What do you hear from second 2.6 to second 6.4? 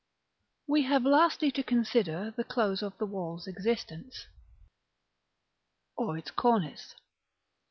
of the wall's existence, or its